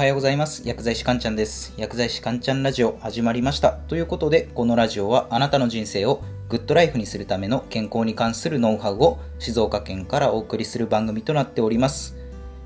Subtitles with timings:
[0.00, 0.62] はようございます。
[0.64, 1.74] 薬剤師かんちゃんです。
[1.76, 3.72] 薬剤師かんちゃんラジオ始まりました。
[3.72, 12.16] ということで、このラジオはあなたの人生をグッドライフにするための健康に関するノウハウを静岡県からお送りする番組となっております。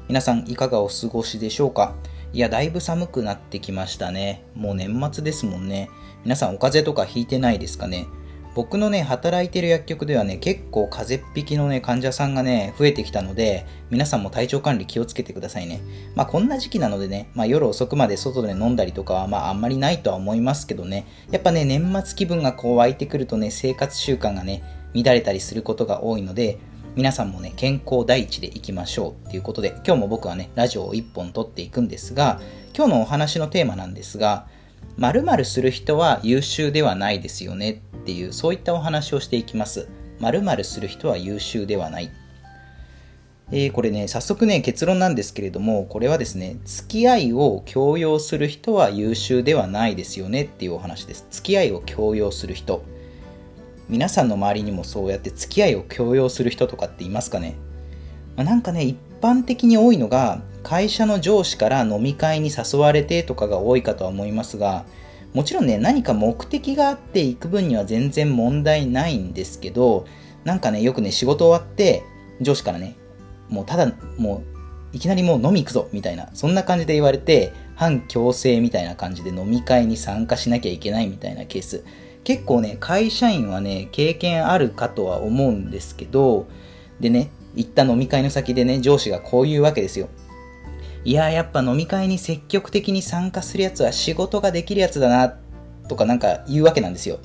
[0.07, 1.97] 皆さんいかがお過ごしでしょうか？
[2.33, 4.45] いや、だいぶ寒くなってきましたね。
[4.55, 5.91] もう年末ですもんね。
[6.23, 8.07] 皆さんお風邪とかひいてないですかね？
[8.55, 15.81] 僕のね、働いてる薬局ではね、結構風邪っ引きのね、患者さんがね、増えてきたので、皆さんも体調管理気をつけてくださいね。
[16.15, 24.63] まあこんな時期なのでね、まあ夜遅くまで外で飲んだりとかは、まああんまりないとは思いますけどね、やっぱね、年末気分がこう湧いてくるとね、生活習慣がね、
[24.95, 26.59] 乱れたりすることが多いので、
[26.95, 32.41] 皆さんもね、健康第一でいきましょうっていうことで、今日も僕はね、ラジオを一本撮っていくんですが、
[32.73, 34.47] 今日のお話のテーマなんですが、
[34.97, 39.89] 〇〇する人は優秀ではないですよねっていうそういったお話をしていきます
[40.21, 42.11] 〇〇する人は優秀ではない
[43.53, 52.83] えー、これね早速ね結論なんですけれどもこれはですね付き合いを強要する人は優秀ではないですよねっていうお話です付き合いを強要する人
[53.89, 57.57] 皆さんの周りにもそうやって付き合いを強要する人とかっていますかね、
[58.37, 64.85] まあ、なんかね一般的に多いのが会社の上司から飲み会に誘われてとかが多いかとは思いますが
[65.35, 70.07] もちろんね何か目的があって行く分には全然問題ないんですけど
[70.45, 72.03] なんかねよくね仕事終わって
[72.41, 72.97] 上司からね
[73.49, 74.43] もうただも
[74.93, 81.85] ういきなりもう飲み行くぞみたいなそんな感じで言われて反強制みたいな感じで飲み会に参加しなきゃいけないみたいなケース。
[82.23, 86.47] 結構ね会社員はね経験あるかとは思うんですけど
[86.99, 90.09] でね行った飲み会の先でね上司がこういうわけですよ。
[91.05, 95.37] いややっぱ飲み会に積極的に参加するやつは仕事ができるやつだな
[95.89, 97.19] とかなんか言うわけなんですよ。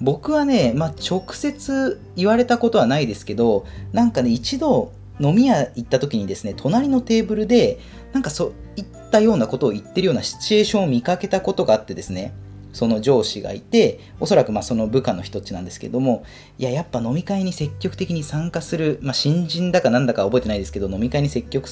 [0.00, 7.78] 僕はね、まあ、直接言われたことはないですけどなんかね一度飲み屋行った時にですね隣のテーブルで
[8.12, 12.32] なんかそういったようなことを言ってるようなシチュエーションを見かけたことがあってですね。
[12.74, 16.24] その上司がいておそらくまあその部下の人っちなんですけども
[16.58, 21.68] いややっぱ飲み会に積極的に参加する、まあ、新人だかなんだか覚えてないですけど飲み会に積極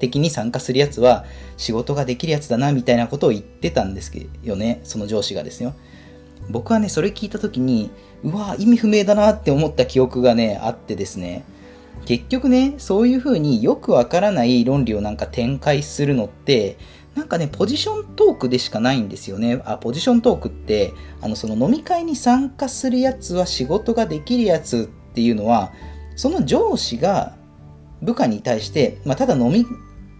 [0.00, 1.24] 的に参加するやつは
[1.56, 5.74] 仕事ができるやつだなみたいなことを言ってたんですよねその上司がですよ。
[6.50, 7.90] 僕はねそれ聞いた時に
[8.24, 11.44] うわ意味不明だなって思った記憶がねあってですね。
[12.04, 16.76] 結局ねそういうふうによくわからない論理をなんか展開するのって
[17.14, 19.60] なんかね、ポジショントークでしかないんですよね。
[19.66, 25.72] あ、ポジショントークって、あの、その飲み会に参加するやつは仕事ができるやつっていうのは、
[26.16, 27.34] その上司が
[28.00, 29.66] 部下に対して、まあ、ただ飲み、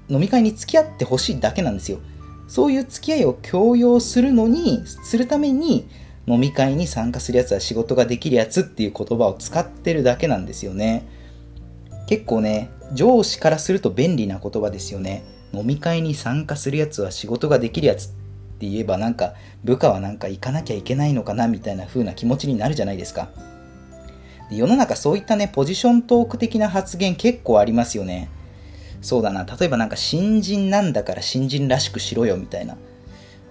[0.08, 1.98] 飲み会に付き合ってほしいだけなんですよ。
[2.46, 5.88] そういう付き合いを強要するのに、するために、
[6.26, 11.08] 飲み会に参加するやつは仕事ができるやつっていう言葉を使ってるだけなんですよね。
[12.06, 15.24] 結構ね、上司からすると便利な言葉ですよね。
[15.52, 18.10] 飲み会に参加するやつは仕事ができるやつっ
[18.58, 23.30] て言えばなんか部下はなんか行かなきゃいけないのかなみたいな風な気持ちになるじゃないですか。
[24.50, 28.28] で世の中そういったねポジショントーク的な発言結構ありますよね。
[29.00, 29.44] そうだな。
[29.44, 32.76] 例えばなんか新人なんだから新人らしくしろよみたいな。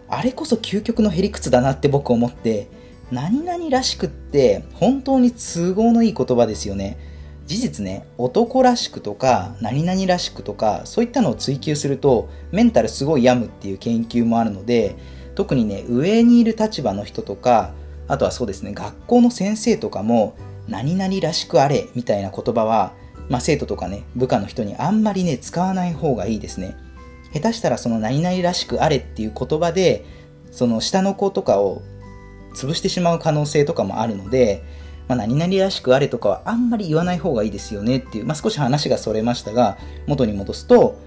[0.08, 2.68] あれこそ究極のへりくつだなって僕思って
[3.12, 6.98] 何々らしくって本当に都合のいい言葉ですよね。
[7.52, 14.96] 事実ね男らしくとか何々らしくとかそういったのを追求するとメンタルすごい病むっていう研究もあるので
[15.36, 17.74] 特にね上にいる立場の人とか
[18.08, 20.38] あとはそうですね学校の先生とかも
[20.70, 22.94] 何々らしくあれみたいな言葉は、
[23.28, 26.78] まあ、生徒とかね部下の人にあんまりね使わない方がいいですね。
[27.34, 30.06] 下手したらその何々らしくあれっていう言葉で
[30.52, 31.82] その下の子とかを
[32.54, 34.64] 潰してしまう可能性とかもあるので
[35.12, 39.78] まあ、何々らしくあれとかはあんまり言わない方がいいですよねっていう、まあ、少し話がそれましたが
[40.08, 40.98] 元に戻すと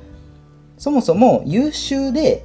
[0.76, 2.44] そもそも優秀で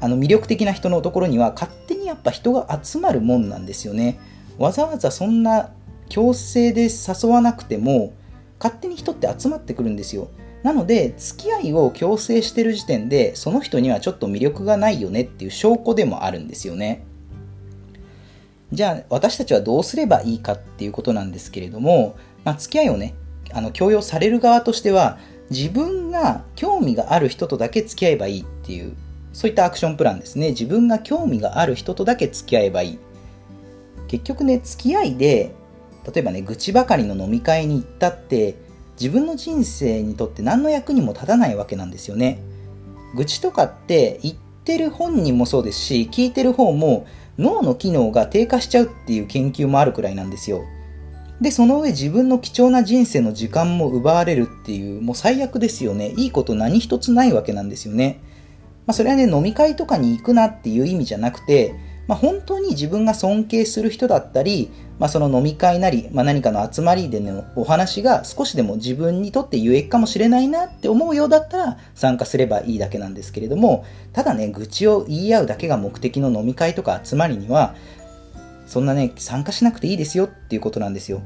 [0.00, 4.18] あの魅力的な人のところには勝手にやっぱ人が集まるもんなんですよね。
[4.58, 5.70] わざわざそんな
[6.08, 8.12] 強制で誘わなくても
[8.58, 10.26] 勝手に人って集まってくるんですよ。
[10.64, 17.04] なので付き合いを強制してる時点でその人にはちょっと魅力がないよねっていう証拠でもあるんですよね。
[18.72, 23.14] じゃあ私たちはどうすればいいかっていうことなんですけれども、まあ、付き合いをね
[23.52, 25.18] あの強要される側としては
[25.50, 28.96] 自分が興味がある人とだけ付き合えばいいっていう
[29.34, 30.50] そういったアクションプランですね。
[30.50, 32.98] 自分が興味がある人とだけ付き合えばいい。
[34.08, 35.54] 結局ね付き合いで
[36.06, 38.56] 例えばね愚痴ばかりの飲み会に行ったって
[39.00, 42.42] 自分の人生にとって何の役にも立たないわけなんですよね。
[43.14, 47.06] 愚痴とかって言ってる本人もそうですし聞いてる方も
[47.36, 50.62] 脳の機能が低下しちゃうっていう研究もあるくらいなんですよ。
[51.40, 56.12] で、その上自分の貴重な人生の時間も奪われるっていう、もう最悪ですよね。
[56.16, 58.20] いいこと何一つないわけなんですよね。
[58.86, 61.74] まあ、それはね、飲み会とかに行くなっていう意味じゃなくて、
[62.12, 77.76] まあ、本当に自分が尊敬する人だったり、まあ、その飲み会なり、まあ、何かの集まりでのお話が少しでも自分にとって有益かもしれないなって思うようだったら参加すればいいだけなんですけれども、ただね、愚痴を言い合うだけが目的の飲み会とか集まりには、
[78.66, 81.22] そんなね、参加しなくていいですよっていうことなんですよ。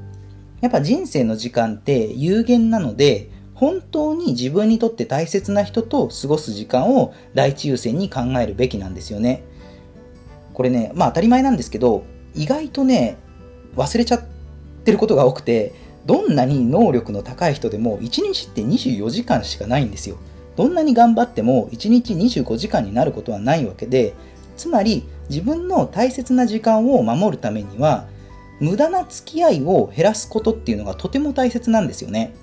[0.61, 9.43] やっぱ人生の時間って有限なので、本当に自分にとって大切な人と過ごす時間を第一優先に考えるべきなんですよね。
[10.57, 12.05] これね、まあ当たり前なんですけど、
[12.35, 13.19] 意外とね、
[13.77, 14.23] 忘れちゃっ
[14.87, 15.75] てることが多くて、
[16.07, 20.17] どんなに能力の高い人でも1日って24時間しかないんですよ。
[20.57, 24.15] どんなに頑張っても1日25時間になることはないわけで、
[24.57, 28.07] つまり自分の大切な時間を守るためには、
[28.59, 32.35] 無駄な付き合いを減らすことっていうのがとても大切なんですよね。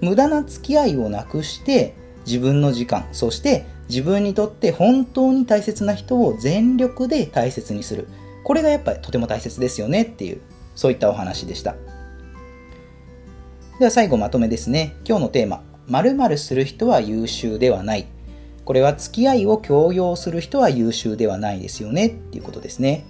[0.00, 1.94] 無駄な付き合いをなくして
[2.26, 8.08] 自分の時間、そして自分にとって本当に大切な人を全力で大切にする。
[8.42, 10.40] これがやっぱりとても大切ですよねっていう、
[10.74, 11.76] そういったお話でした。
[13.78, 14.96] では最後まとめですね。
[15.06, 18.06] 今日のテーマ、〇〇する人は優秀ではない。
[18.64, 23.04] これは付き合いを強要する人は優秀ではないですよねっていうことですね。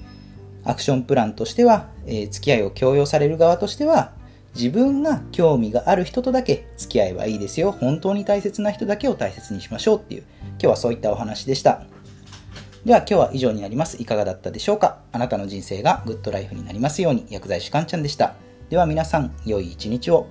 [0.64, 4.14] アクションプランとしては、えー、付き合いを強要される側としては、
[4.56, 7.70] 自分が興味がある人とだけ付き合えばいいですよ。
[7.70, 11.84] 本当に大切な人だけを大切にしましょうっていう、今日はそういったお話でした。
[12.84, 14.00] では今日は以上になります。
[14.02, 18.34] いかがだったでしょうかあなたの人生がグッドライフになりますように、薬剤師かんちゃんでした。
[18.70, 20.26] では皆さん、良い一日を。